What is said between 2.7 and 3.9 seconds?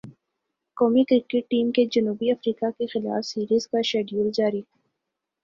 کیخلاف سیریز کا